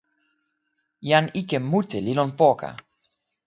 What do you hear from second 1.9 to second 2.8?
li lon poka.